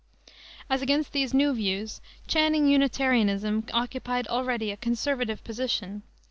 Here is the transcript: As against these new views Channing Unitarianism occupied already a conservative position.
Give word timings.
As 0.67 0.81
against 0.81 1.11
these 1.13 1.31
new 1.31 1.53
views 1.53 2.01
Channing 2.25 2.67
Unitarianism 2.67 3.67
occupied 3.71 4.25
already 4.29 4.71
a 4.71 4.77
conservative 4.77 5.43
position. 5.43 6.01